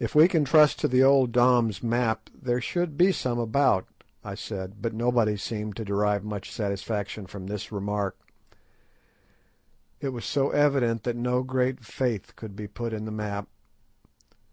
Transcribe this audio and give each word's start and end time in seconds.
"If 0.00 0.16
we 0.16 0.26
can 0.26 0.44
trust 0.44 0.80
to 0.80 0.88
the 0.88 1.04
old 1.04 1.30
Dom's 1.30 1.80
map 1.80 2.28
there 2.34 2.60
should 2.60 2.96
be 2.96 3.12
some 3.12 3.38
about," 3.38 3.86
I 4.24 4.34
said; 4.34 4.82
but 4.82 4.92
nobody 4.92 5.36
seemed 5.36 5.76
to 5.76 5.84
derive 5.84 6.24
much 6.24 6.50
satisfaction 6.50 7.24
from 7.24 7.46
this 7.46 7.70
remark. 7.70 8.18
It 10.00 10.08
was 10.08 10.24
so 10.24 10.50
evident 10.50 11.04
that 11.04 11.14
no 11.14 11.44
great 11.44 11.84
faith 11.84 12.34
could 12.34 12.56
be 12.56 12.66
put 12.66 12.92
in 12.92 13.04
the 13.04 13.12
map. 13.12 13.46